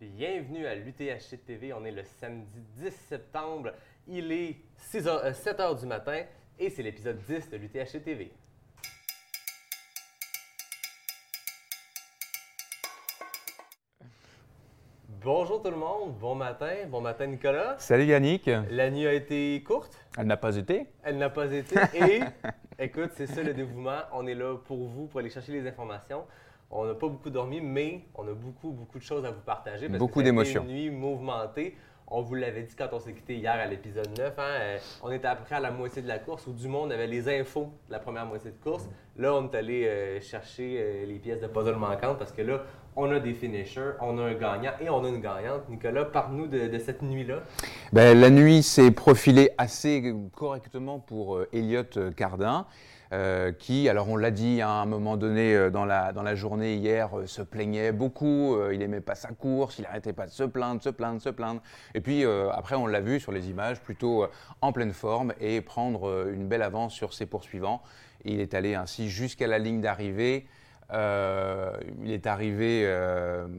[0.00, 1.72] Bienvenue à l'UTHC TV.
[1.74, 3.72] On est le samedi 10 septembre.
[4.08, 6.24] Il est 6 heures- 7 h du matin
[6.58, 8.32] et c'est l'épisode 10 de l'UTHC TV.
[15.22, 17.76] Bonjour tout le monde, bon matin, bon matin Nicolas.
[17.78, 18.48] Salut Yannick.
[18.70, 20.86] La nuit a été courte, Elle n'a pas été.
[21.02, 22.20] elle n'a pas été et
[22.78, 23.98] écoute, c'est ça le dévouement.
[24.12, 26.24] On est là pour vous, pour aller chercher les informations.
[26.70, 29.88] On n'a pas beaucoup dormi, mais on a beaucoup, beaucoup de choses à vous partager.
[29.88, 30.62] Parce Beaucoup d'émotions.
[30.62, 31.76] Une nuit mouvementée.
[32.12, 34.32] On vous l'avait dit quand on s'est quitté hier à l'épisode 9.
[34.36, 36.66] hein, euh, on était à peu près à la moitié de la course, où du
[36.66, 38.88] monde avait les infos de la première moitié de course.
[39.16, 42.62] Là, on est allé euh, chercher euh, les pièces de puzzle manquantes parce que là,
[42.96, 45.68] on a des finishers, on a un gagnant et on a une gagnante.
[45.68, 47.42] Nicolas, parle-nous de, de cette nuit-là.
[47.92, 51.84] Ben, la nuit s'est profilée assez correctement pour euh, Elliot
[52.16, 52.66] Cardin,
[53.12, 56.36] euh, qui, alors on l'a dit à un moment donné euh, dans, la, dans la
[56.36, 60.30] journée hier, euh, se plaignait beaucoup, il n'aimait pas sa course, il n'arrêtait pas de
[60.30, 61.60] se plaindre, se plaindre, se plaindre.
[61.94, 64.26] Et puis après, on l'a vu sur les images, plutôt
[64.60, 67.82] en pleine forme et prendre une belle avance sur ses poursuivants.
[68.24, 70.46] Il est allé ainsi jusqu'à la ligne d'arrivée.
[70.92, 72.88] Il est arrivé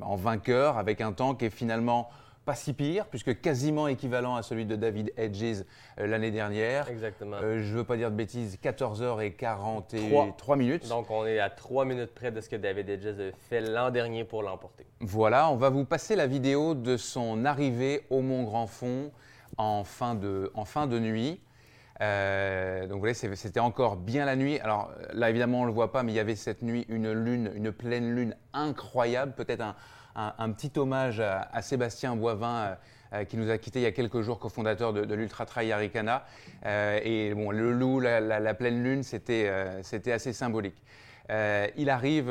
[0.01, 2.09] en vainqueur avec un temps qui est finalement
[2.51, 5.63] pas si pire, puisque quasiment équivalent à celui de David Hedges
[5.97, 6.89] euh, l'année dernière.
[6.89, 7.37] Exactement.
[7.41, 10.57] Euh, je ne veux pas dire de bêtises, 14h43 Trois.
[10.57, 10.89] minutes.
[10.89, 13.89] Donc, on est à 3 minutes près de ce que David Edges a fait l'an
[13.89, 14.85] dernier pour l'emporter.
[14.99, 19.11] Voilà, on va vous passer la vidéo de son arrivée au Mont Grand Fond
[19.57, 21.39] en fin de, en fin de nuit.
[22.01, 24.59] Euh, donc vous voyez, c'était encore bien la nuit.
[24.59, 27.13] Alors là, évidemment, on ne le voit pas, mais il y avait cette nuit une
[27.13, 29.35] lune, une pleine lune incroyable.
[29.37, 29.75] Peut-être un,
[30.15, 32.75] un- petit hommage à, Sébastien Boivin, euh,
[33.13, 36.25] euh, qui nous a quittés il y a quelques jours, cofondateur de, l'Ultra Trail Aricana.
[36.65, 39.81] Euh, et bon, le loup, la, la- pleine lune, c'était euh,
[40.13, 40.81] assez symbolique.
[41.77, 42.29] Il arrive,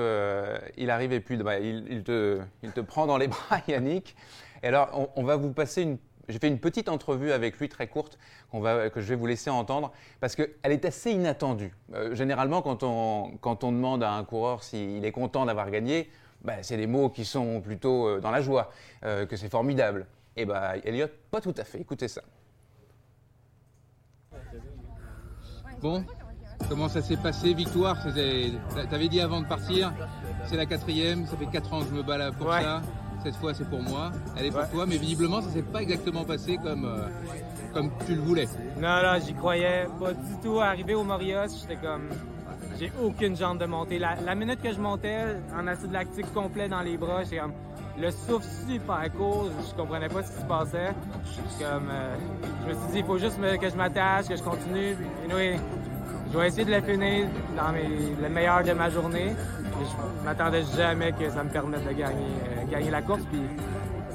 [0.76, 4.14] il arrive et puis bah, il, il te, prend dans les bras, Yannick.
[4.62, 5.98] Et alors, on, va vous passer une.
[6.28, 8.18] J'ai fait une petite entrevue avec lui très courte
[8.52, 9.90] que je vais vous laisser entendre
[10.20, 11.72] parce qu'elle est assez inattendue.
[12.12, 16.10] Généralement, quand on, quand on demande à un coureur s'il est content d'avoir gagné,
[16.42, 18.70] bah, c'est des mots qui sont plutôt euh, dans la joie,
[19.04, 20.06] euh, que c'est formidable.
[20.36, 21.80] Et bah, Elliot, pas tout à fait.
[21.80, 22.22] Écoutez ça.
[25.80, 26.04] Bon,
[26.68, 27.96] comment ça s'est passé Victoire,
[28.90, 29.92] t'avais dit avant de partir,
[30.46, 32.62] c'est la quatrième, ça fait quatre ans que je me bats là pour Ouais.
[32.62, 32.82] ça.
[33.22, 34.68] Cette fois c'est pour moi, elle est pour Ouais.
[34.70, 37.08] toi, mais visiblement ça s'est pas exactement passé comme, euh,
[37.74, 38.46] comme tu le voulais.
[38.76, 40.58] Non, là, j'y croyais pas du tout.
[40.58, 42.08] Arrivé au Morios, j'étais comme.
[42.78, 43.98] J'ai aucune jambe de monter.
[43.98, 47.52] La, minute que je montais, en acide lactique complet dans les bras, j'étais comme.
[47.98, 50.94] Le souffle super court, je comprenais pas ce qui se passait.
[51.58, 51.90] Comme.
[51.90, 52.14] euh,
[52.62, 54.96] je me suis dit, il faut juste que je m'attache, que je continue.
[55.24, 55.58] Anyway,
[56.32, 57.26] je vais essayer de le finir
[57.56, 57.88] dans mes,
[58.22, 59.26] le meilleur de ma journée.
[59.28, 63.22] Et je m'attendais jamais que ça me permette de gagner, euh, gagner la course.
[63.30, 63.42] Puis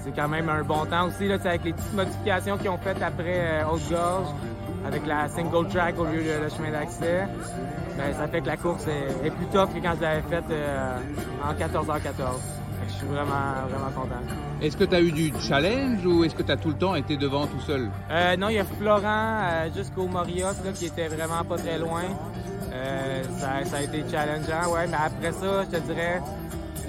[0.05, 3.01] c'est quand même un bon temps aussi, là, avec les petites modifications qu'ils ont faites
[3.01, 4.27] après euh, Haute-Gorge,
[4.85, 7.27] avec la single track au lieu de le chemin d'accès.
[7.97, 10.43] Ben, ça fait que la course est, est plus tough que quand je l'avais faite
[10.51, 10.97] euh,
[11.43, 12.01] en 14h14.
[12.03, 14.21] Fait que je suis vraiment, vraiment content.
[14.61, 16.95] Est-ce que tu as eu du challenge ou est-ce que tu as tout le temps
[16.95, 17.89] été devant tout seul?
[18.11, 21.77] Euh, non, il y a Florent euh, jusqu'au Morios là, qui était vraiment pas très
[21.77, 22.03] loin.
[23.37, 26.21] Ça, ça a été challengeant, ouais, mais après ça, je te dirais,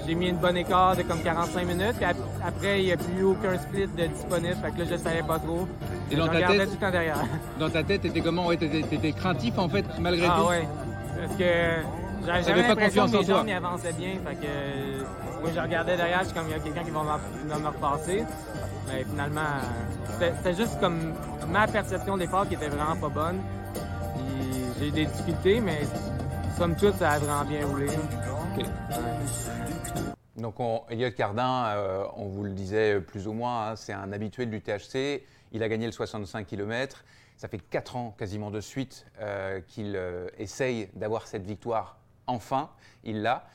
[0.07, 1.95] j'ai mis une bonne écart de comme 45 minutes.
[1.97, 2.05] Puis
[2.43, 5.37] après, il n'y a plus aucun split de disponible, fait que là, je savais pas
[5.39, 5.67] trop.
[6.09, 7.17] Et dans ta tête tout le temps derrière.
[7.59, 8.47] Dans ta tête, t'étais comment?
[8.47, 10.67] Ouais, t'étais, t'étais craintif en fait, malgré Ah tout ouais,
[11.19, 11.43] parce que
[12.25, 13.37] j'avais pas l'impression confiance que en mes toi.
[13.37, 15.03] jambes avançaient bien, fait que euh,
[15.41, 18.23] moi je regardais derrière, je suis comme il y a quelqu'un qui va me repasser.
[18.87, 19.41] Mais finalement,
[20.13, 21.13] c'était c'était juste comme
[21.49, 23.39] ma perception de l'effort qui était vraiment pas bonne.
[23.73, 25.79] Puis j'ai eu des difficultés, mais
[26.57, 27.87] somme toute, ça a vraiment bien roulé.
[30.37, 34.11] Donc, on, Elliot Cardin, euh, on vous le disait plus ou moins, hein, c'est un
[34.11, 35.23] habitué de l'UTHC.
[35.51, 37.03] Il a gagné le 65 km.
[37.37, 42.69] Ça fait 4 ans quasiment de suite euh, qu'il euh, essaye d'avoir cette victoire enfin.
[43.03, 43.47] Il l'a.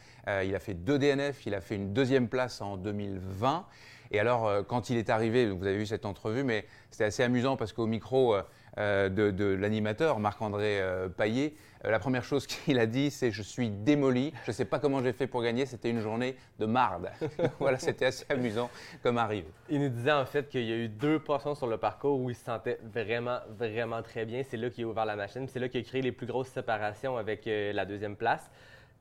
[0.45, 3.67] Il a fait deux DNF, il a fait une deuxième place en 2020.
[4.13, 7.57] Et alors, quand il est arrivé, vous avez vu cette entrevue, mais c'était assez amusant
[7.57, 8.37] parce qu'au micro
[8.77, 10.81] de, de l'animateur, Marc-André
[11.17, 11.55] Paillet,
[11.91, 14.33] la première chose qu'il a dit, c'est Je suis démoli.
[14.45, 15.67] Je ne sais pas comment j'ai fait pour gagner.
[15.67, 17.11] C'était une journée de marde.
[17.59, 18.71] voilà, c'était assez amusant
[19.03, 19.47] comme arrive.
[19.69, 22.31] Il nous disait en fait qu'il y a eu deux portions sur le parcours où
[22.31, 24.43] il se sentait vraiment, vraiment très bien.
[24.49, 25.49] C'est là qu'il a ouvert la machine.
[25.49, 28.51] C'est là qu'il a créé les plus grosses séparations avec euh, la deuxième place.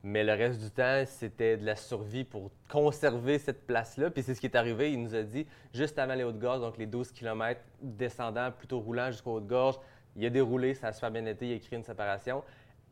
[0.04, 4.10] Mais le reste du temps, c'était de la survie pour conserver cette place-là.
[4.10, 4.90] Puis c'est ce qui est arrivé.
[4.92, 9.12] Il nous a dit, juste avant les Hautes-Gorges, donc les 12 km descendant, plutôt roulant
[9.12, 9.78] jusqu'aux Hautes-Gorges,
[10.16, 12.42] il a déroulé, ça a super bien été, il a créé une séparation.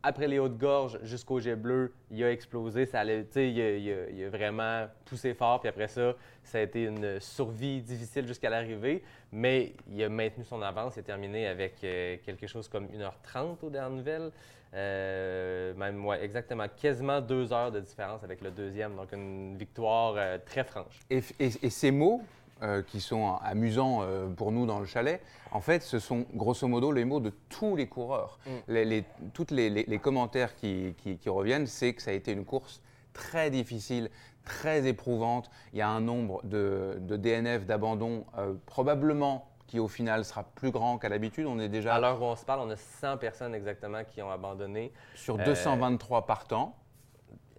[0.02, 2.86] Après les hautes gorges jusqu'au jet bleu, il a explosé.
[2.86, 5.60] Ça il, a, il, a, vraiment poussé fort.
[5.60, 9.02] Puis après ça, ça a été une survie difficile jusqu'à l'arrivée.
[9.32, 10.96] Mais il a maintenu son avance.
[10.96, 14.30] Il a terminé avec euh, quelque chose comme 1h30 aux dernières nouvelles.
[14.72, 18.94] Euh, même, ouais, exactement, quasiment deux heures de différence avec le deuxième.
[18.94, 21.00] Donc, une victoire euh, très franche.
[21.10, 22.22] Et- et ces mots,
[22.62, 25.22] euh, qui sont amusants euh, pour nous dans le chalet,
[25.52, 28.38] en fait, ce sont grosso modo les mots de tous les coureurs.
[28.46, 28.50] Mm.
[28.68, 32.14] Les, les- toutes les, les- les commentaires qui, qui- qui reviennent, c'est que ça a
[32.14, 34.10] été une course très difficile,
[34.44, 35.50] très éprouvante.
[35.72, 40.42] Il y a un nombre de, de DNF, d'abandon, euh, probablement qui au final sera
[40.42, 41.46] plus grand qu'à l'habitude.
[41.46, 44.20] On est déjà À l'heure où on se parle, on a 100 personnes exactement qui
[44.20, 44.92] ont abandonné.
[45.14, 46.74] sur euh, 223 partants.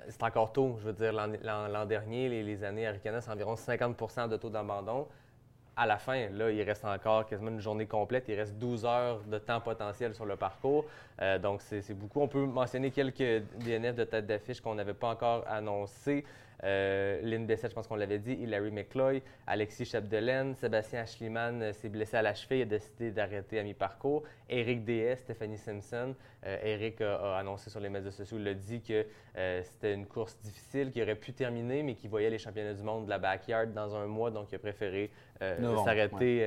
[0.10, 0.78] C'est encore tôt.
[0.80, 5.08] Je veux dire, l'an- dernier, les, années Arikana, c'est environ 50% de taux d'abandon.
[5.76, 8.26] À la fin, là, il reste encore quasiment une journée complète.
[8.28, 10.86] Il reste 12 heures de temps potentiel sur le parcours.
[11.22, 12.22] Euh, donc, c'est beaucoup.
[12.22, 16.26] On peut mentionner quelques DNF de tête d'affiche qu'on n'avait pas encore annoncés.
[16.64, 21.74] Euh, Lynn Bessette, je pense qu'on l'avait dit, Hilary McCloy, Alexis Chapdelaine, Sébastien Ashliman euh,
[21.74, 24.24] s'est blessé à la cheville, il a décidé d'arrêter à mi-parcours.
[24.48, 26.14] Eric DS, Stephanie Simpson,
[26.46, 29.06] euh, Eric a, a annoncé sur les médias sociaux, il a dit que
[29.38, 32.84] euh, c'était une course difficile, qu'il aurait pu terminer, mais qu'il voyait les championnats du
[32.84, 35.10] monde de la backyard dans un mois, donc il a préféré
[35.42, 36.46] euh, s'arrêter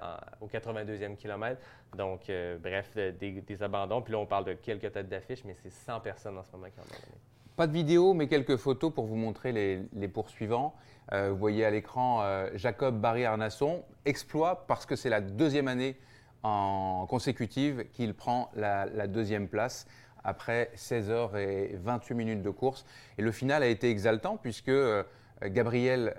[0.00, 1.60] en- au 82e kilomètre.
[1.96, 2.30] Donc,
[2.60, 4.02] bref, des, des abandons.
[4.02, 6.66] Puis là, on parle de quelques têtes d'affiche, mais c'est 100 personnes en ce moment
[6.66, 7.18] qui ont abandonné.
[7.56, 10.74] Pas de vidéo, mais quelques photos pour vous montrer les, poursuivants.
[11.12, 15.96] Euh, vous voyez à l'écran euh, Jacob Barry-Arnasson, exploit parce que c'est la deuxième année
[16.42, 19.86] en consécutive qu'il prend la, deuxième place
[20.22, 22.84] après 16 heures et 28 minutes de course.
[23.16, 25.02] Et le final a été exaltant puisque euh,
[25.42, 26.14] Gabriel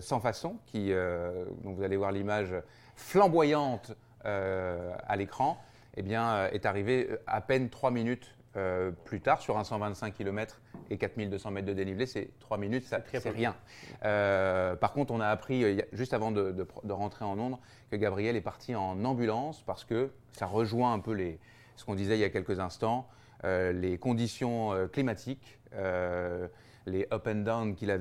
[0.00, 0.92] Sans Façon, qui,
[1.62, 2.54] vous allez voir l'image
[2.94, 5.58] flamboyante à l'écran,
[5.96, 10.60] eh est arrivé à peine 3 minutes euh, plus tard sur un 125 km
[10.90, 12.06] et 4200 mètres de dénivelé.
[12.06, 13.56] C'est 3 minutes, ça- c'est rien.
[14.04, 17.58] Euh, par contre, on a appris euh, juste avant de, de- de rentrer en Londres
[17.90, 21.38] que Gabriel est parti en ambulance parce que ça rejoint un peu les,
[21.76, 23.08] ce qu'on disait il y a quelques instants,
[23.44, 25.58] euh, les conditions climatiques.
[26.86, 27.98] les up and down qu'il a,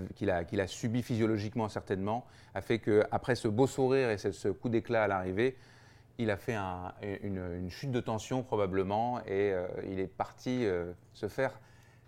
[0.62, 5.04] a subi physiologiquement certainement, a fait qu'après ce beau sourire et ce, ce coup d'éclat
[5.04, 5.56] à l'arrivée,
[6.18, 10.66] il a fait un- une, une chute de tension probablement et euh, il est parti
[10.66, 11.60] euh, se faire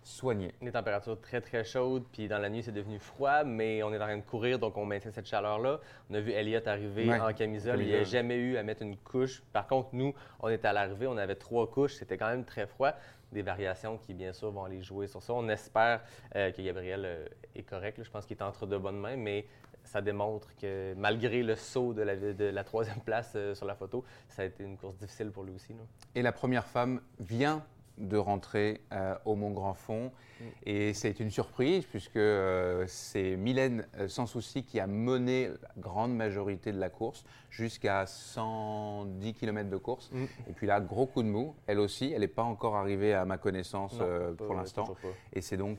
[0.02, 0.52] soigner.
[0.62, 3.96] Les températures très très chaudes, puis dans la nuit c'est devenu froid, mais on est
[3.96, 5.80] en train de courir, donc on maintient cette chaleur-là.
[6.10, 8.12] On a vu Elliott arriver Ouais, en camisole, il n'a camisole.
[8.12, 9.42] jamais eu à mettre une couche.
[9.52, 12.66] Par contre, nous, on était à l'arrivée, on avait trois couches, c'était quand même très
[12.68, 12.92] froid.
[13.32, 15.32] Des variations qui, bien sûr, vont aller jouer sur ça.
[15.32, 16.00] On espère
[16.36, 18.04] euh, que Gabriel est correct, là.
[18.04, 19.44] je pense qu'il est entre de bonnes mains, mais
[19.86, 23.74] ça démontre que malgré le saut de la, de la troisième place euh, sur la
[23.74, 25.72] photo, ça a été une course difficile pour lui aussi.
[25.72, 25.80] là.
[26.14, 27.64] Et la première femme vient
[27.98, 30.12] de rentrer euh, au Mont Grand Fond.
[30.40, 30.44] Mm.
[30.64, 35.70] Et c'est une surprise puisque euh, c'est Mylène euh, Sans Souci qui a mené la
[35.78, 40.10] grande majorité de la course jusqu'à 110 km de course.
[40.12, 40.24] Mm.
[40.48, 42.12] Et puis là, gros coup de mou, elle aussi.
[42.12, 44.94] Elle n'est pas encore arrivée à ma connaissance Non, pas- pour l'instant.
[45.32, 45.78] Et c'est donc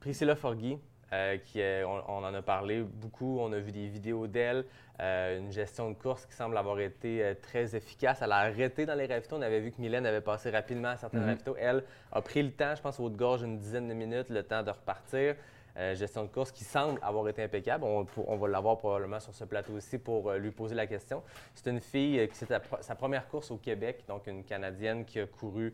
[0.00, 0.78] Priscilla Forgui,
[1.12, 4.64] euh, qui est- on, on en a parlé beaucoup, on a vu des vidéos d'elle,
[5.00, 8.20] euh, une gestion de course qui semble avoir été euh, très efficace.
[8.22, 9.36] Elle a arrêté dans les ravitaux.
[9.36, 11.56] On avait vu que Mylène avait passé rapidement à certains ravitaux.
[11.58, 11.82] Elle
[12.12, 14.42] a pris le temps, je pense, au haut de gorge, une dizaine de minutes, le
[14.42, 15.34] temps de repartir.
[15.94, 17.84] Gestion de course qui semble avoir été impeccable.
[17.84, 21.22] On, pour- on va l'avoir probablement sur ce plateau aussi pour lui poser la question.
[21.54, 22.46] C'est une fille qui c'est
[22.82, 25.72] sa, première course au Québec, donc une Canadienne qui a couru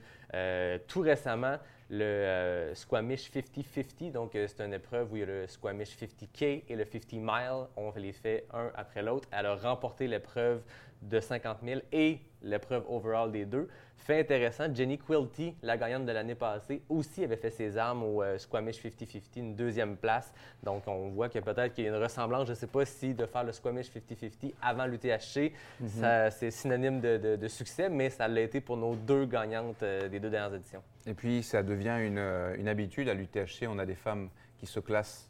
[0.86, 1.56] tout récemment
[1.90, 4.12] le euh, Squamish 50-50.
[4.12, 7.12] Donc, euh, c'est une épreuve où il y a le Squamish 50K et le 50
[7.14, 7.66] Mile.
[7.76, 9.28] On les fait un après l'autre.
[9.32, 10.62] Elle a remporté l'épreuve
[11.02, 13.68] de 50 000 et l'épreuve overall des deux.
[13.96, 18.22] Fait intéressant, Jenny Quilty, la gagnante de l'année passée, aussi avait fait ses armes au
[18.22, 20.32] euh, Squamish 50-50, une deuxième place.
[20.62, 22.46] Donc, on voit que peut-être qu'il y a une ressemblance.
[22.46, 25.52] Je ne sais pas si de faire le Squamish 50-50 avant l'UTHC,
[26.00, 29.82] ça- c'est synonyme de, de- de succès, mais ça l'a été pour nos deux gagnantes
[29.82, 30.82] euh, des deux dernières éditions.
[31.06, 33.08] Et puis, ça devient une, euh, une habitude.
[33.08, 35.27] À l'UTHC, on a des femmes qui se classent,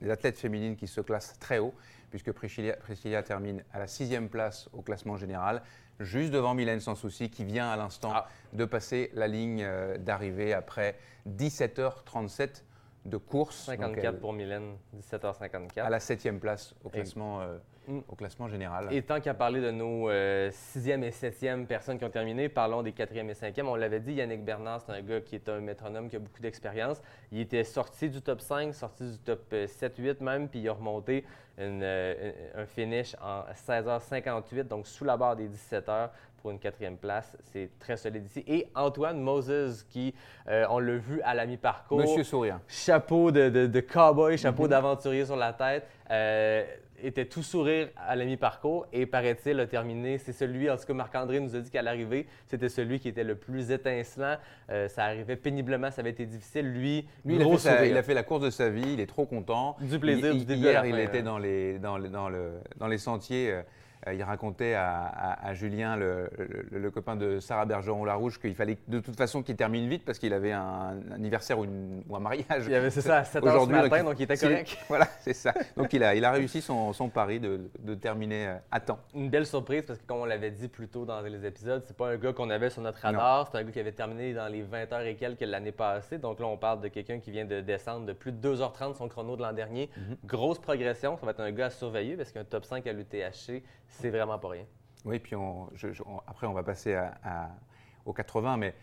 [0.00, 1.74] des athlètes féminines qui se classent très haut,
[2.10, 5.62] puisque Priscilla, Priscilla termine à la sixième place au classement général,
[6.00, 8.28] juste devant Mylène Sans Souci, qui vient à l'instant Ah.
[8.52, 10.96] de passer la ligne euh, d'arrivée après
[11.28, 12.62] 17h37
[13.04, 13.66] de course.
[13.66, 15.84] Donc, 54 elle- pour Mylène, 17h54.
[15.84, 18.00] à la septième place au classement euh, mm.
[18.08, 18.88] au classement général.
[18.92, 22.82] Et tant qu'à parler de nos euh, sixième et septième personnes qui ont terminé, parlons
[22.82, 23.68] des quatrième et cinquième.
[23.68, 26.42] On l'avait dit, Yannick Bernard, c'est un gars qui est un métronome, qui a beaucoup
[26.42, 27.00] d'expérience.
[27.32, 31.24] Il était sorti du top 5, sorti du top 7-8 même, puis il a remonté
[31.58, 36.10] un finish en 16h58, donc sous la barre des 17 h
[36.40, 37.36] pour une quatrième place.
[37.44, 38.44] C'est très solide ici.
[38.46, 40.14] Et Antoine Moses, qui,
[40.48, 42.00] euh, on l'a vu à la mi-parcours.
[42.00, 42.60] Monsieur Sourire.
[42.68, 44.70] Chapeau de, de, cowboy, chapeau mhm.
[44.70, 45.86] d'aventurier sur la tête.
[46.10, 46.64] Euh,
[47.02, 50.18] était tout sourire à la mi-parcours et paraît-il a terminé.
[50.18, 53.24] C'est celui, en tout cas, Marc-André nous a dit qu'à l'arrivée, c'était celui qui était
[53.24, 54.36] le plus étincelant.
[54.70, 56.72] Euh, ça arrivait péniblement, ça avait été difficile.
[56.72, 59.06] Lui, Lui il, a fait il, a fait la course de sa vie, il est
[59.06, 59.76] trop content.
[59.80, 63.50] Du plaisir, du début Hier, il était dans les, dans, dans, le, dans les sentiers.
[63.50, 63.62] Euh,
[64.12, 69.56] il racontait à, Julien, le, copain de Sarah Bergeron-Larouche, qu'il fallait de toute façon qu'il
[69.56, 72.64] termine vite parce qu'il avait un, anniversaire ou, un mariage.
[72.66, 74.78] Il avait, c'est ça, à 7 heures ce matin, donc, il était correct.
[74.88, 75.54] Voilà, c'est ça.
[75.76, 78.98] Donc il a, il a réussi son, pari de, terminer euh, à temps.
[79.14, 81.96] Une belle surprise parce que, comme on l'avait dit plus tôt dans les épisodes, c'est
[81.96, 84.48] pas un gars qu'on avait sur notre radar, c'est un gars qui avait terminé dans
[84.48, 86.18] les 20 heures et quelques l'année passée.
[86.18, 89.08] Donc là, on parle de quelqu'un qui vient de descendre de plus de 2h30 son
[89.08, 89.90] chrono de l'an dernier.
[89.96, 90.16] Mhm.
[90.24, 93.62] Grosse progression, ça va être un gars à surveiller parce qu'un top 5 à l'UTHC,
[93.90, 94.64] c'est vraiment pas rien.
[95.04, 95.34] Oui, puis
[96.26, 97.50] après, on va passer à,
[98.04, 98.74] aux 80, mais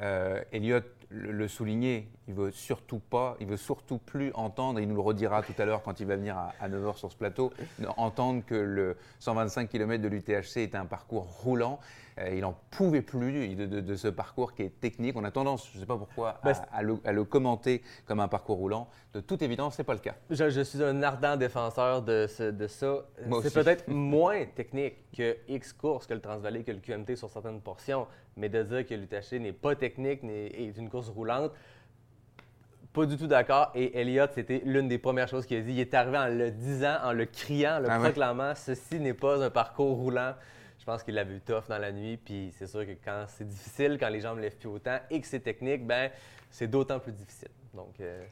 [0.00, 4.94] euh, Elliott le, souligner, il veut surtout pas, il veut surtout plus entendre, il nous
[4.94, 7.52] le redira tout à l'heure quand il va venir à, à 9h sur ce plateau,
[7.96, 11.78] entendre que le 125 km de l'UTHC est un parcours roulant.
[12.18, 15.16] Euh, il n'en pouvait plus de, ce parcours qui est technique.
[15.16, 16.40] On a tendance, je ne sais pas pourquoi,
[16.72, 18.88] à, le, commenter comme un parcours roulant.
[19.12, 20.14] De toute évidence, ce n'est pas le cas.
[20.30, 23.04] Je, suis un ardent défenseur de, de ça.
[23.42, 27.60] C'est peut-être moins technique que X course, que le Transvalley, que le QMT sur certaines
[27.60, 31.52] portions, mais de dire que l'UTHC n'est pas technique, est une course roulante,
[32.92, 33.70] pas du tout d'accord.
[33.74, 35.72] Et Elliott, c'était l'une des premières choses qu'il a dit.
[35.72, 39.14] Il est arrivé en le disant, en le criant, en le ah proclamant ceci n'est
[39.14, 40.34] pas un parcours roulant.
[40.78, 42.16] Je pense qu'il l'a vu tough dans la nuit.
[42.16, 45.20] Puis c'est sûr que quand c'est difficile, quand les jambes ne lèvent plus autant et
[45.20, 46.10] que c'est technique, ben
[46.50, 47.50] c'est d'autant plus difficile.
[47.74, 48.24] Donc, euh.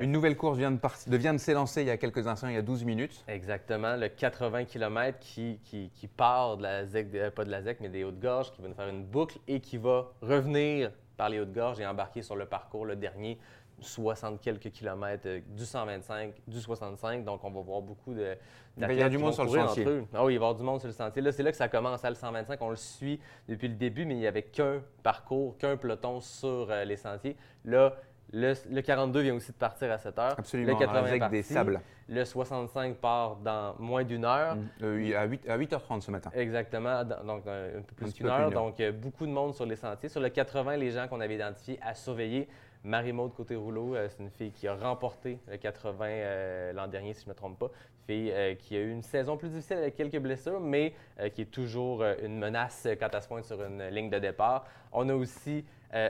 [0.00, 2.58] Une nouvelle course vient de, vient de s'élancer il y a quelques instants, il y
[2.58, 3.24] a 12 minutes.
[3.28, 7.62] Exactement, le 80 km qui, qui, qui part de la ZEC, euh, pas de la
[7.62, 11.28] ZEC, mais des Hautes-Gorges, qui va nous faire une boucle et qui va revenir par
[11.28, 13.38] les Hautes-Gorges et embarquer sur le parcours, le dernier,
[13.78, 17.26] 60 quelques kilomètres, euh, du 125, du 65.
[17.26, 18.38] Donc, on va voir beaucoup de.
[18.78, 19.86] Il y a du monde sur le sentier.
[20.14, 21.20] Ah oui, il va y avoir du monde sur le sentier.
[21.20, 22.58] Là, c'est là que ça commence à le 125.
[22.62, 26.68] On le suit depuis le début, mais il n'y avait qu'un parcours, qu'un peloton sur
[26.70, 27.36] euh, les sentiers.
[27.66, 27.94] Là,
[28.32, 30.34] le, 42 vient aussi de partir à 7 heures.
[30.38, 31.80] Absolument, le 80 avec des sables.
[32.08, 34.56] Le 65 part dans moins d'une heure.
[34.56, 34.68] Mmh.
[34.82, 36.30] Euh, à, 8, à 8h30 ce matin.
[36.34, 38.50] Exactement, donc un peu plus qu'une heure.
[38.50, 40.08] Donc, beaucoup de monde sur les sentiers.
[40.08, 42.48] Sur le 80, les gens qu'on avait identifiés à surveiller,
[42.84, 47.22] Marie-Maude Côté-Rouleau, euh, c'est une fille qui a remporté le 80 euh, l'an dernier, si
[47.22, 47.70] je ne me trompe pas.
[48.06, 50.94] Fille euh, qui a eu une saison plus difficile avec quelques blessures, mais
[51.34, 54.64] qui est toujours une menace quand elle se pointe sur une ligne de départ.
[54.92, 55.64] On a aussi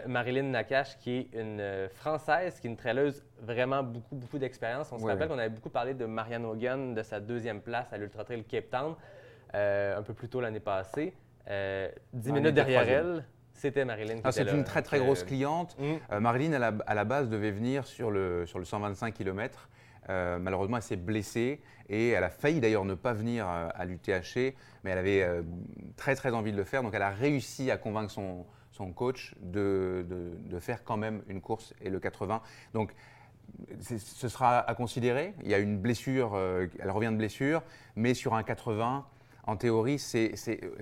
[0.07, 4.93] Marilyn Nakache, qui est une Française, qui est une traileuse vraiment beaucoup, beaucoup d'expérience.
[4.93, 7.97] On se rappelle qu'on avait beaucoup parlé de Marianne Hogan, de sa deuxième place à
[7.97, 8.95] l'Ultra Trail Cape Town,
[9.55, 11.15] un peu plus tôt l'année passée.
[12.13, 13.25] Dix minutes derrière elle,
[13.61, 14.21] c'était Marilyn.
[14.25, 15.77] Ah, c'est une très très grosse cliente.
[15.81, 19.69] Euh, Marilyn, à la, base, devait venir sur le, sur le 125 km.
[20.09, 21.61] Euh, malheureusement, elle s'est blessée
[21.91, 25.29] et elle a failli d'ailleurs ne pas venir euh, à l'UTHC, mais elle avait
[25.97, 26.83] très très envie de le faire.
[26.83, 28.47] Donc elle a réussi à convaincre son,
[28.93, 32.43] coach de, de, faire quand même une course et le 80.
[32.75, 32.93] Donc
[33.81, 35.35] ce sera à considérer.
[35.43, 37.63] Il y a une blessure, elle revient de blessure,
[37.97, 39.05] mais sur un 80,
[39.45, 40.35] en théorie, c'est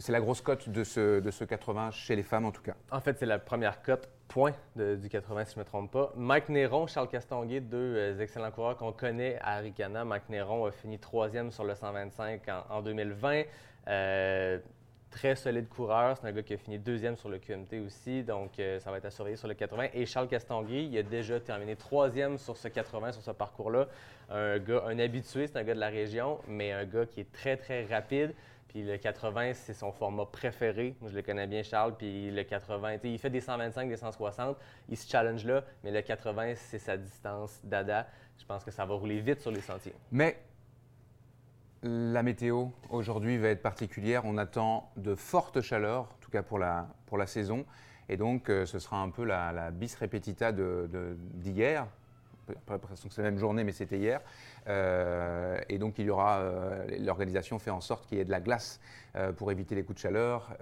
[0.08, 2.74] la grosse cote de ce, de ce 80 chez les femmes en tout cas.
[2.90, 6.12] En fait, c'est la première cote point du 80 si je ne me trompe pas.
[6.16, 10.04] Mike Néron, Charles Castonguay, deux euh, excellents coureurs qu'on connaît à Aricana.
[10.04, 13.44] Mike Néron a fini troisième sur le 125 en, 2020.
[13.88, 14.58] Euh,
[15.10, 16.16] très solide coureur.
[16.16, 18.98] C'est un gars qui a fini deuxième sur le QMT aussi, donc euh, ça va
[18.98, 19.88] être à surveiller sur le 80.
[19.94, 23.88] Et Charles Castonguay, il a déjà terminé troisième sur ce 80, sur ce parcours-là.
[24.30, 27.32] Un gars, un habitué, c'est un gars de la région, mais un gars qui est
[27.32, 28.34] très, très rapide.
[28.68, 30.94] Puis le 80, c'est son format préféré.
[31.06, 31.96] Je le connais bien, Charles.
[31.96, 34.58] Puis le 80, il fait des 125, des 160.
[34.90, 35.64] Il se challenge là.
[35.82, 38.06] Mais le 80, c'est sa distance dada.
[38.38, 39.94] Je pense que ça va rouler vite sur les sentiers.
[40.12, 40.36] Mais
[41.82, 44.22] la météo aujourd'hui va être particulière.
[44.24, 47.64] On attend de fortes chaleurs, en tout cas pour la, pour la saison.
[48.08, 51.86] Et donc, euh, ce sera un peu la, bis repetita d'hier.
[52.48, 52.54] De,
[53.10, 54.22] c'est la même journée, mais c'était hier.
[54.68, 58.30] Euh, et donc, il y aura, euh, l'organisation fait en sorte qu'il y ait de
[58.30, 58.80] la glace
[59.36, 60.56] pour éviter les coups de chaleur.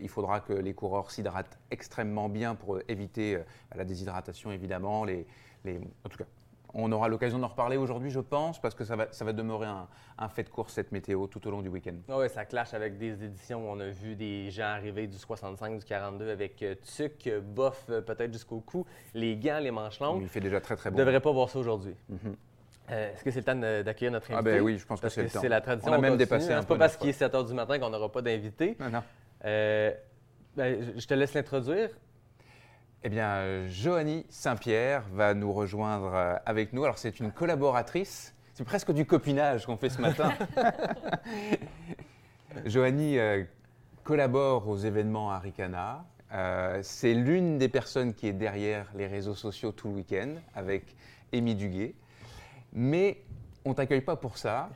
[0.00, 3.42] il faudra que les coureurs s'hydratent extrêmement bien pour éviter
[3.74, 5.04] la déshydratation, évidemment.
[5.04, 5.26] Les,
[5.64, 6.26] les, en tout cas,
[6.74, 9.66] On aura l'occasion d'en reparler aujourd'hui, je pense, parce que ça va, ça va demeurer
[9.66, 11.94] un, un fait de course, cette météo, tout au long du week-end.
[12.08, 15.78] Oui, ça clash avec des éditions où on a vu des gens arriver du 65,
[15.78, 18.84] du 42 avec euh, tuc, bof, euh, peut-être jusqu'au cou,
[19.14, 20.20] les gants, les manches longues.
[20.22, 20.98] Il fait déjà très très On bon.
[20.98, 21.94] ne devrait pas voir ça aujourd'hui.
[22.08, 22.36] Mhm.
[22.90, 24.52] Euh, Est-ce que c'est le temps d'accueillir notre Ah invité?
[24.58, 25.40] ben oui, je pense que c'est le temps.
[25.40, 25.90] c'est la tradition.
[25.90, 26.58] On a même continue, dépassé hein.
[26.58, 28.76] un C'est pas parce qu'il est 7 h du matin qu'on n'aura pas d'invité.
[28.80, 29.02] Non, non.
[29.44, 29.92] Euh,
[30.56, 31.90] ben, je te laisse l'introduire.
[33.04, 36.82] Eh bien, euh, Joanie Saint-Pierre va nous rejoindre euh, avec nous.
[36.82, 38.34] Alors, c'est une collaboratrice.
[38.54, 40.32] C'est presque du copinage qu'on fait ce matin.
[42.64, 43.44] Joanie euh,
[44.02, 46.04] collabore aux événements Aricana.
[46.32, 50.96] Euh, c'est l'une des personnes qui est derrière les réseaux sociaux tout le week-end avec
[51.32, 51.94] Amy Duguay.
[52.72, 53.22] Mais
[53.64, 54.70] on t'accueille pas pour ça.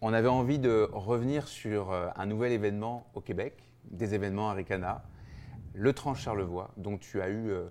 [0.00, 3.54] On avait envie de revenir sur un nouvel événement au Québec,
[3.90, 5.02] des événements Aricana,
[5.74, 7.66] le Tranche Charlevoix, dont tu as eu euh,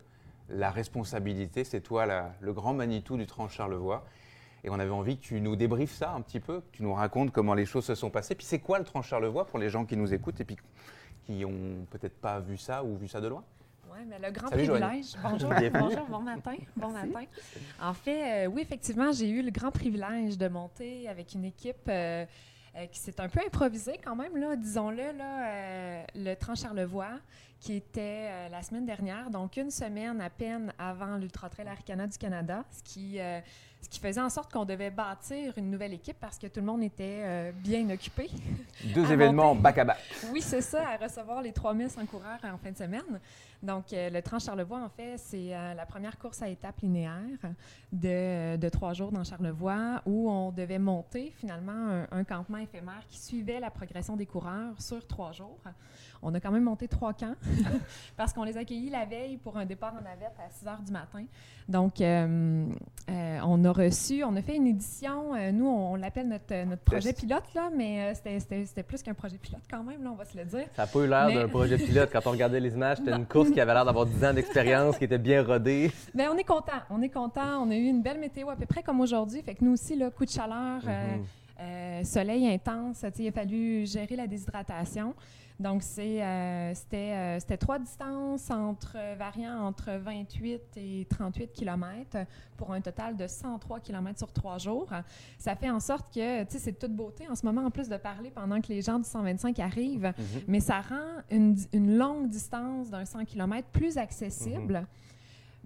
[0.49, 1.63] la responsabilité.
[1.63, 4.05] C'est toi la- le grand Manitou du Tranche Charlevoix.
[4.63, 6.93] Et on avait envie que tu nous débriefes ça un petit peu, que tu nous
[6.93, 8.35] racontes comment les choses se sont passées.
[8.35, 10.57] Puis c'est quoi le Tranche Charlevoix pour les gens qui nous écoutent et puis
[11.25, 13.43] qui ont peut-être pas vu ça ou vu ça de loin?
[13.91, 15.15] Oui, mais le grand Salut, privilège.
[15.23, 16.55] Bonjour, bonjour, bon matin.
[16.75, 17.23] Bon matin.
[17.81, 21.87] En fait, euh, oui, effectivement, j'ai eu le grand privilège de monter avec une équipe
[21.87, 22.25] euh,
[22.91, 27.19] qui s'est un peu improvisée quand même, là, disons-le, là, euh, le Tranche-Charlevoix,
[27.59, 32.07] qui était euh, la semaine dernière, donc une semaine à peine avant l'Ultra Trail Aricana
[32.07, 33.39] du Canada, ce qui, euh,
[33.89, 36.65] ce qui faisait en sorte qu'on devait bâtir une nouvelle équipe parce que tout le
[36.65, 38.29] monde était euh, bien occupé.
[38.94, 39.98] Deux événements back à back.
[40.32, 43.20] Oui, c'est ça, à recevoir les 3100 coureurs en fin de semaine.
[43.63, 47.13] Donc, euh, le Trans-Charlevoix, en fait, c'est euh, la première course à étapes linéaires
[47.91, 53.01] de, de trois jours dans Charlevoix où on devait monter finalement un, un campement éphémère
[53.08, 55.60] qui suivait la progression des coureurs sur trois jours.
[56.22, 57.36] On a quand même monté trois camps
[58.17, 60.82] parce qu'on les a accueillis la veille pour un départ en navette à 6 heures
[60.82, 61.24] du matin.
[61.67, 66.81] Donc, on a reçu, on a fait une édition, euh, nous, on, l'appelle notre, notre
[66.84, 70.25] projet pilote, là, mais euh, c'était- plus qu'un projet pilote quand même, là, on va
[70.25, 70.65] se le dire.
[70.75, 72.10] Ça n'a pas eu l'air Mais- d'un projet pilote.
[72.12, 74.98] Quand on regardait les images, c'était une course qui avait l'air d'avoir 10 ans d'expérience,
[74.98, 75.91] qui était bien rodée.
[76.13, 77.63] Mais on est content, on est content.
[77.63, 79.41] On a eu une belle météo à peu près comme aujourd'hui.
[79.41, 81.24] Fait que nous aussi, là, coup de chaleur, euh, Mhm.
[81.62, 85.13] euh, soleil intense, il a fallu gérer la déshydratation.
[85.59, 91.51] Donc, c'est, euh, c'était, euh, c'était trois distances entre, euh, variant entre 28 et 38
[91.51, 92.17] km
[92.57, 94.87] pour un total de 103 km sur trois jours.
[95.39, 97.71] Ça fait en sorte que, tu sais, c'est de toute beauté en ce moment, en
[97.71, 100.41] plus de parler pendant que les gens du 125 arrivent, Mhm.
[100.47, 104.86] mais ça rend une, une longue distance d'un 100 km plus accessible.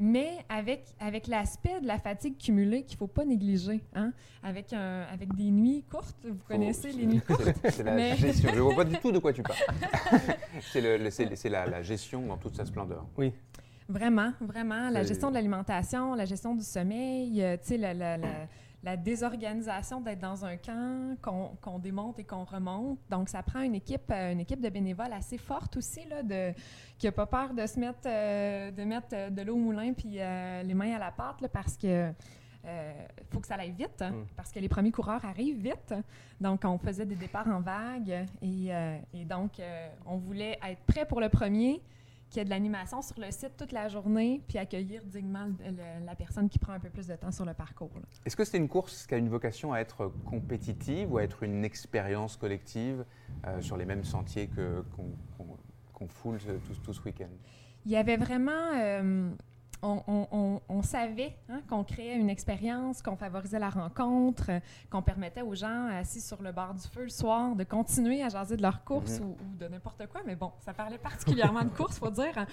[0.04, 4.14] Mais avec, avec l'aspect de la fatigue cumulée qu'il ne faut pas négliger, hein?
[4.42, 7.44] avec, un, avec des nuits courtes, vous connaissez les nuits courtes.
[7.70, 8.50] C'est- la Mais- gestion.
[8.50, 9.60] Je ne vois pas du tout de quoi tu parles.
[10.72, 13.06] c'est le- le- c'est- c'est la, la gestion dans toute sa splendeur.
[13.16, 13.32] Oui.
[13.88, 14.90] Vraiment, vraiment.
[14.90, 18.48] La gestion de l'alimentation, la gestion du sommeil, euh, tu sais, la, la- la-
[18.84, 21.16] la désorganisation d'être dans un camp
[21.62, 23.00] qu'on démonte et qu'on remonte.
[23.10, 26.52] Donc, ça prend une équipe, euh, une équipe de bénévoles assez forte aussi, là, de,
[26.98, 29.94] qui n'a pas peur de se mettre, euh, de, mettre euh, de l'eau au moulin
[29.94, 32.12] puis euh, les mains à la pâte, là, parce que
[32.66, 32.94] euh,
[33.32, 34.26] faut que ça aille vite, hein, Mm.
[34.36, 35.94] parce que les premiers coureurs arrivent vite.
[36.40, 38.70] Donc, on faisait des départs en vague et,
[39.14, 39.62] et donc,
[40.08, 41.82] on voulait être prêt pour le premier,
[42.32, 45.72] qu'il y ait de l'animation sur le site toute la journée, puis accueillir dignement le-
[45.72, 47.92] le- la personne qui prend un peu plus de temps sur le parcours.
[48.26, 51.44] Est-ce que c'est une course qui a une vocation à être compétitive ou à être
[51.44, 53.06] une expérience collective
[53.46, 54.84] euh, sur les mêmes sentiers qu'on
[55.38, 55.58] qu'on-
[55.94, 57.30] qu'on foule tout, tout ce week-end?
[57.86, 58.72] Il y avait vraiment...
[58.80, 59.30] euh,
[59.82, 64.52] on, on- on- on savait hein, qu'on créait une expérience, qu'on favorisait la rencontre,
[64.90, 68.30] qu'on permettait aux gens assis sur le bord du feu le soir de continuer à
[68.30, 69.26] jaser de leur course Mhm.
[69.26, 70.22] ou, ou de n'importe quoi.
[70.26, 72.38] Mais bon, ça parlait particulièrement de course, faut dire.
[72.38, 72.46] hein.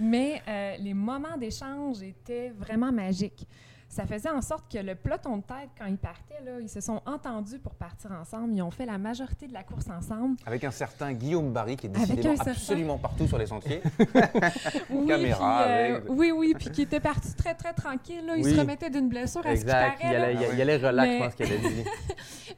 [0.00, 3.46] Mais euh, les moments d'échange étaient vraiment magiques.
[3.94, 6.80] Ça faisait en sorte que le peloton de tête, quand ils partaient, là, ils se
[6.80, 8.54] sont entendus pour partir ensemble.
[8.54, 10.36] Ils ont fait la majorité de la course ensemble.
[10.46, 13.82] Avec un certain Guillaume Barry qui est décidément certain- absolument partout sur les sentiers.
[14.88, 18.24] Oui, Caméra puis, euh, avec- oui, oui, puis qui était parti très, très tranquille.
[18.24, 18.36] Là.
[18.38, 18.54] Il Oui.
[18.54, 19.98] se remettait d'une blessure à ce qui Exact.
[20.02, 20.22] Il là.
[20.62, 21.84] allait, relax, Mais- je pense qu'elle a dit.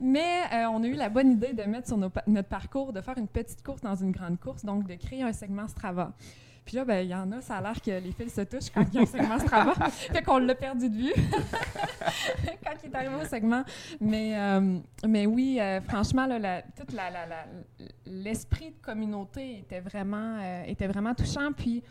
[0.00, 3.00] Mais euh, on a eu la bonne idée de mettre sur nos notre parcours, de
[3.00, 6.12] faire une petite course dans une grande course, donc de créer un segment Strava.
[6.64, 8.70] Puis là, ben, il y en a, ça a l'air que les fils se touchent
[8.72, 9.74] quand il y a un segment Strava.
[9.90, 11.12] fait qu'on l'a perdu de vue
[12.64, 13.62] quand il est arrivé au segment.
[14.00, 17.46] Mais, euh, mais oui, euh, franchement, là, la- toute la- la- la-
[18.06, 21.52] l'esprit de communauté était vraiment, euh, était vraiment touchant.
[21.52, 21.82] Puis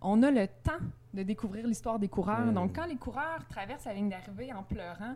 [0.00, 0.80] on a le temps
[1.12, 2.46] de découvrir l'histoire des coureurs.
[2.46, 2.54] Mm.
[2.54, 5.14] Donc, quand les coureurs traversent la ligne d'arrivée en pleurant,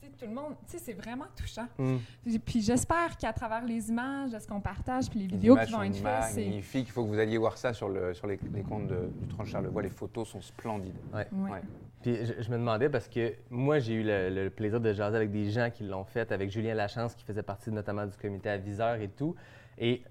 [0.00, 1.66] tu sais, tout le monde, tu sais, c'est vraiment touchant.
[1.78, 1.96] Hmm.
[2.24, 5.56] Puis, puis j'espère qu'à travers les images, de ce qu'on partage, puis les Les vidéos
[5.56, 6.44] qui vont être faites, c'est...
[6.44, 6.88] magnifiques.
[6.88, 9.26] Il faut que vous alliez voir ça sur, le, sur les, les comptes de- du
[9.28, 9.82] Tranche Charlevoix.
[9.82, 10.96] Les photos sont splendides.
[11.14, 11.26] Ouais.
[11.32, 11.60] Ouais.
[12.02, 15.16] Puis je, je me demandais parce que moi, j'ai eu le, le plaisir de jaser
[15.16, 18.48] avec des gens qui l'ont fait, avec Julien Lachance qui faisait partie notamment du comité
[18.50, 19.34] aviseur et tout.
[19.78, 20.02] Et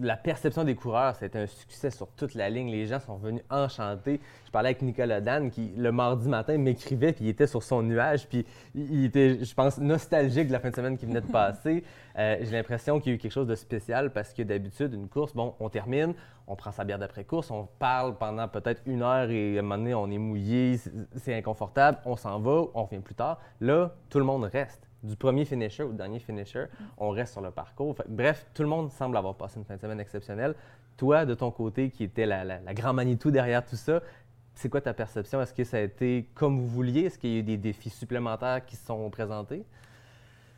[0.00, 2.70] la perception des coureurs, c'était un succès sur toute la ligne.
[2.70, 4.20] Les gens sont venus enchantés.
[4.52, 7.82] Je parlais avec Nicolas Dan qui, le mardi matin, m'écrivait, puis il était sur son
[7.82, 11.26] nuage, puis il était, je pense, nostalgique de la fin de semaine qui venait de
[11.32, 11.82] passer.
[12.18, 15.08] Euh, J'ai l'impression qu'il y a eu quelque chose de spécial parce que d'habitude, une
[15.08, 16.12] course, bon, on termine,
[16.46, 19.78] on prend sa bière d'après-course, on parle pendant peut-être une heure et à un moment
[19.78, 20.76] donné, on est mouillé,
[21.16, 23.40] c'est- inconfortable, on s'en va, on revient plus tard.
[23.62, 24.86] Là, tout le monde reste.
[25.02, 26.66] Du premier finisher au dernier finisher,
[26.98, 27.96] on reste sur le parcours.
[27.96, 30.54] Fait bref, tout le monde semble avoir passé une fin de semaine exceptionnelle.
[30.98, 34.02] Toi, de ton côté, qui était la, la, la grand Manitou derrière tout ça,
[34.54, 35.40] c'est quoi ta perception?
[35.40, 37.02] Est-ce que ça a été comme vous vouliez?
[37.02, 39.64] Est-ce qu'il y a eu des défis supplémentaires qui se sont présentés?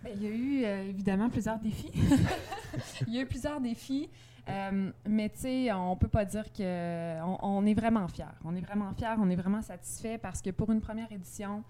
[0.02, 1.90] Bien, il y a eu euh, évidemment plusieurs défis.
[3.06, 4.10] il y a eu plusieurs défis.
[4.48, 8.24] euh, mais tu sais, on peut pas dire que on, est vraiment fiers.
[8.44, 11.64] On est vraiment fiers, on est vraiment satisfait parce que pour une première édition,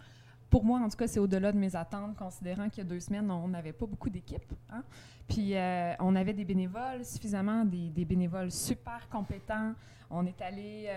[0.51, 3.01] pour moi en tout cas, c'est au-delà de mes attentes, considérant qu'il y a deux
[3.01, 4.53] semaines, on n'avait pas beaucoup d'équipes.
[4.71, 4.83] hein.
[5.29, 9.75] Puis euh, on avait des bénévoles, suffisamment des, bénévoles super compétents.
[10.11, 10.91] On est allé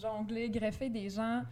[0.00, 1.42] jongler, greffer des gens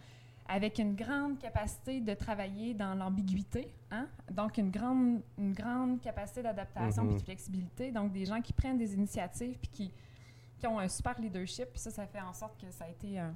[0.47, 4.07] avec une grande capacité de travailler dans l'ambiguïté, hein?
[4.31, 7.11] donc une grande, une grande capacité d'adaptation Mhm.
[7.11, 9.91] et de flexibilité, donc des gens qui prennent des initiatives puis qui,
[10.59, 13.17] qui ont un super leadership, puis ça, ça fait en sorte que ça a été
[13.19, 13.33] un,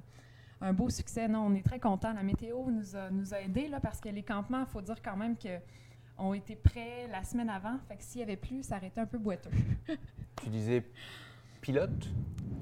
[0.60, 1.26] un beau succès.
[1.28, 2.12] Non, on est très contents.
[2.12, 5.00] La météo nous a, nous a aidés là, parce que les campements, il faut dire
[5.02, 5.58] quand même que
[6.18, 9.00] ont été prêts la semaine avant, fait que s'il y avait plus, ça aurait été
[9.00, 9.50] un peu boiteux.
[10.42, 10.82] Tu disais
[11.60, 12.08] pilote.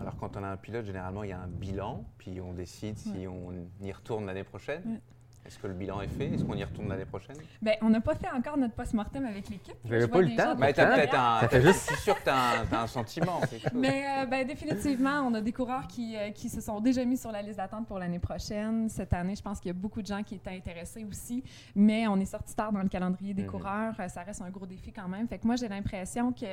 [0.00, 2.98] Alors quand on a un pilote, généralement il y a un bilan, puis on décide
[2.98, 3.26] si Ouais.
[3.26, 3.52] on
[3.84, 4.82] y retourne l'année prochaine.
[4.86, 5.00] Ouais.
[5.46, 6.24] Est-ce que le bilan est fait?
[6.32, 7.36] Est-ce qu'on y retourne l'année prochaine?
[7.60, 9.74] Ben, on n'a pas fait encore notre post-mortem avec l'équipe.
[9.84, 11.40] Vous avez Je pas le temps, de bah, t'as peut-être un.
[11.40, 13.42] Ça fait Je suis sûr que t'as un, t'as un sentiment.
[13.74, 17.18] Mais euh, ben, définitivement, on a des coureurs qui, euh, qui se sont déjà mis
[17.18, 18.88] sur la liste d'attente pour l'année prochaine.
[18.88, 21.44] Cette année, je pense qu'il y a beaucoup de gens qui étaient intéressés aussi,
[21.76, 23.50] mais on est sorti tard dans le calendrier des Mhm.
[23.50, 23.94] coureurs.
[24.00, 25.28] Euh, Ça reste un gros défi quand même.
[25.28, 26.46] Fait que moi, j'ai l'impression que,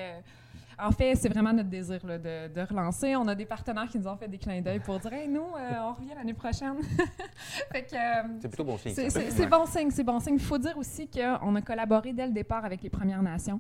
[0.80, 3.16] en fait, c'est vraiment notre désir là, de, de relancer.
[3.16, 5.42] On a des partenaires qui nous ont fait des clins d'œil pour dire, hey, nous,
[5.42, 6.76] euh, on revient l'année prochaine.
[7.76, 8.94] euh, C'est plutôt bon signe.
[8.96, 10.36] c'est bon signe, c'est bon signe.
[10.36, 13.60] Il faut dire aussi qu'on a collaboré dès le départ avec les Premières Nations.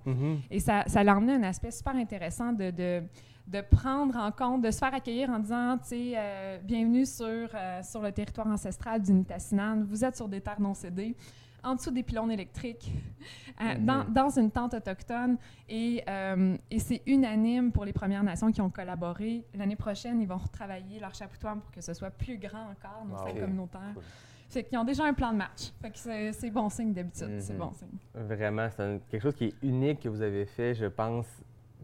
[0.49, 3.03] Et ça, ça l'a emmené un aspect super intéressant de, de,
[3.47, 7.25] de prendre en compte, de se faire accueillir en disant, tu sais, euh, bienvenue sur,
[7.53, 11.15] euh, sur le territoire ancestral du Nitassinan, vous êtes sur des terres non cédées,
[11.63, 12.91] en dessous des pylônes électriques,
[13.61, 15.37] euh, dans, dans une tente autochtone.
[15.69, 19.45] Et, euh, et c'est unanime pour les Premières Nations qui ont collaboré.
[19.53, 23.15] L'année prochaine, ils vont retravailler leur chapoutoir pour que ce soit plus grand encore, nos
[23.15, 23.23] Wow.
[23.25, 23.39] salles Ok.
[23.41, 23.91] communautaires.
[23.93, 24.03] Cool.
[24.49, 25.71] Fait qu'ils ont déjà un plan de match.
[25.81, 27.39] Fait que c'est bon signe d'habitude.
[27.39, 27.59] C'est Mhm.
[27.59, 27.97] bon signe.
[28.13, 31.25] Vraiment, c'est quelque chose qui est unique que vous avez fait, je pense,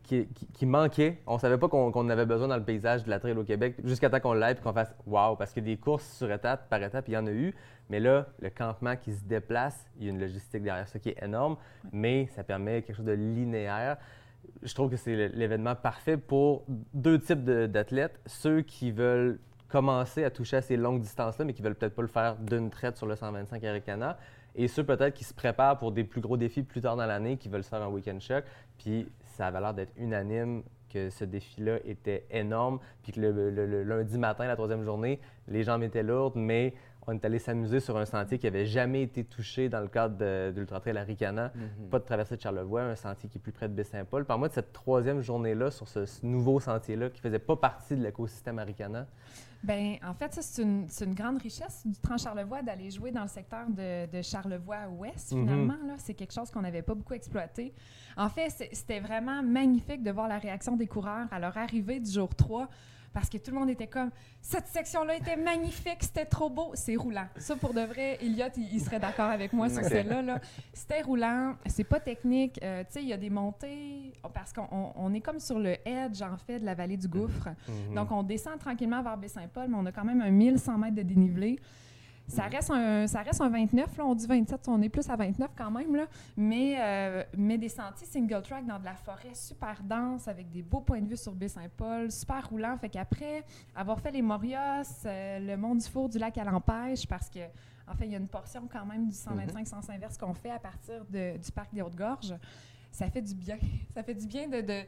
[0.08, 1.22] qui, manquait.
[1.28, 3.76] On savait pas qu'on en avait besoin dans le paysage de la trail au Québec,
[3.84, 6.82] jusqu'à temps qu'on l'aille et qu'on fasse wow, parce que des courses sur étape, par
[6.82, 7.54] étape, il y en a eu.
[7.90, 11.10] Mais là, le campement qui se déplace, il y a une logistique derrière ça qui
[11.10, 11.58] est énorme,
[11.92, 13.98] mais ça permet quelque chose de linéaire.
[14.64, 18.20] Je trouve que c'est l'événement parfait pour deux types d'athlètes.
[18.26, 19.40] Ceux qui veulent
[19.70, 22.70] commencer à toucher à ces longues distances-là, mais qui veulent peut-être pas le faire d'une
[22.70, 24.18] traite sur le 125 Arikana.
[24.56, 27.38] Et ceux peut-être qui se préparent pour des plus gros défis plus tard dans l'année,
[27.38, 28.44] qui veulent se faire un week-end choc.
[28.78, 33.66] Puis ça avait l'air d'être unanime que ce défi-là était énorme, puis que le, le-
[33.68, 36.74] le lundi matin, la troisième journée, les jambes étaient lourdes, mais
[37.08, 40.18] on est allé s'amuser sur un sentier qui n'avait jamais été touché dans le cadre
[40.18, 41.52] de, de l'Ultra Trail Arikana.
[41.56, 41.90] Mhm.
[41.90, 44.26] Pas de traversée de Charlevoix, un sentier qui est plus près de Baie-Saint-Paul.
[44.26, 48.04] Parle-moi de cette troisième journée-là, sur ce, ce nouveau sentier-là, qui faisait pas partie de
[48.04, 49.08] l'écosystème Arikana.
[49.64, 53.24] Ben, en fait, ça, c'est une, c'est une grande richesse du Trans-Charlevoix d'aller jouer dans
[53.24, 55.40] le secteur de, de Charlevoix-Ouest, Mhm.
[55.48, 55.78] finalement.
[55.88, 55.94] là.
[55.98, 57.74] C'est quelque chose qu'on n'avait pas beaucoup exploité.
[58.18, 62.12] En fait, c'était vraiment magnifique de voir la réaction des coureurs à leur arrivée du
[62.12, 62.68] jour 3
[63.14, 66.96] parce que tout le monde était comme cette section-là était magnifique, c'était trop beau, c'est
[66.96, 67.28] roulant.
[67.38, 70.22] Ça pour de vrai, Elliot, il, il serait d'accord avec moi sur celle-là.
[70.22, 70.40] Là.
[70.74, 72.60] C'était roulant, c'est pas technique.
[72.64, 75.60] Euh, tu sais, il y a des montées parce qu'on on- on est comme sur
[75.60, 77.50] le edge en fait de la vallée du gouffre.
[77.68, 77.96] Mhm.
[77.96, 81.02] Donc, on descend tranquillement vers Baie-Saint-Paul, mais on a quand même un 1100 mètres de
[81.02, 81.60] dénivelé.
[82.28, 84.06] Ça reste un, ça reste un 29, là.
[84.06, 86.06] on dit 27, on est plus à 29 quand même, là.
[86.36, 90.62] Mais, euh, mais des sentiers single track dans de la forêt super dense, avec des
[90.62, 92.78] beaux points de vue sur Baie-Saint-Paul, super roulant.
[92.78, 93.44] Fait qu'après
[93.76, 94.58] avoir fait les Morios,
[95.06, 97.40] euh, le Mont du Four, du lac à l'Empêche, parce que
[97.90, 100.52] en fait, il y a une portion quand même du 125 sens inverse qu'on fait
[100.52, 102.34] à partir du parc des Hautes-Gorges,
[102.98, 103.58] ça fait du bien.
[103.94, 104.82] Ça fait du bien de, de,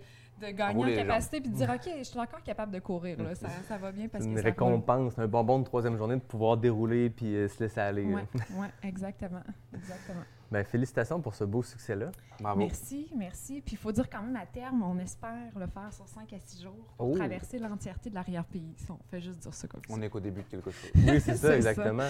[0.45, 3.22] de gagner en capacité puis de dire, OK, je suis encore capable de courir.
[3.22, 3.34] Là.
[3.34, 4.45] Ça, ça va bien parce C'est que une roule.
[4.45, 8.06] récompense, un bonbon de troisième journée de pouvoir dérouler puis euh, se laisser aller.
[8.06, 8.62] Ouais, là.
[8.62, 9.41] ouais, exactement.
[9.74, 10.22] exactement.
[10.51, 12.12] Ben, félicitations pour ce beau succès-là.
[12.41, 12.59] Bravo.
[12.59, 13.62] Merci, merci.
[13.62, 16.39] Puis il faut dire quand même à terme, on espère le faire sur 5 à
[16.39, 17.15] 6 jours pour Oh.
[17.15, 18.73] traverser l'entièreté de l'arrière-pays.
[18.77, 19.93] Si On fait juste dire ça comme ça.
[19.95, 20.91] On est qu'au début de quelque chose.
[20.95, 21.55] Oui, c'est ça, ça.
[21.55, 22.07] exactement.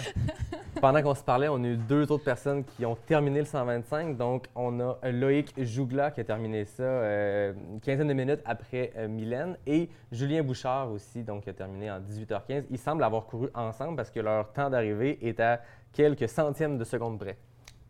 [0.80, 4.15] Pendant qu'on se parlait, on a eu deux autres personnes qui ont terminé le 125.
[4.15, 8.93] Donc, on a Loïc Jougla qui a terminé ça euh, une quinzaine de minutes après
[8.95, 12.65] euh, Mylène et Julien Bouchard aussi, donc qui a terminé en 18h15.
[12.69, 16.84] Ils semblent avoir couru ensemble parce que leur temps d'arrivée est à quelques centièmes de
[16.86, 17.38] seconde près.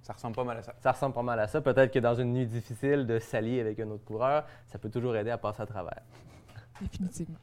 [0.10, 0.74] Ça ressemble pas mal à ça.
[0.80, 1.62] Ça ressemble pas mal à ça.
[1.62, 5.16] Peut-être que dans une nuit difficile de s'allier avec un autre coureur, ça peut toujours
[5.16, 6.02] aider à passer à travers.
[6.82, 7.38] Définitivement.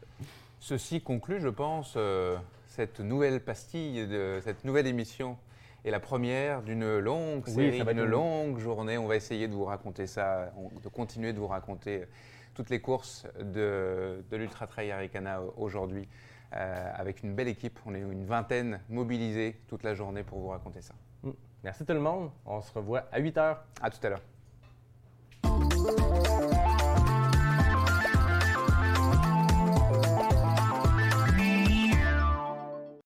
[0.58, 5.38] Ceci conclut, je pense, euh, cette nouvelle pastille, de, cette nouvelle émission.
[5.84, 8.98] Et la première d'une longue série, d'une une- longue journée.
[8.98, 10.50] On va essayer de vous raconter ça,
[10.82, 12.06] de continuer de vous raconter
[12.52, 16.08] toutes les courses de, de l'Ultra Trail Aricana aujourd'hui,
[16.52, 17.78] euh, avec une belle équipe.
[17.86, 20.94] On est une vingtaine mobilisés toute la journée pour vous raconter ça.
[21.66, 22.30] Merci tout le monde.
[22.44, 23.56] On se revoit à 8 h.
[23.82, 24.22] À tout à l'heure.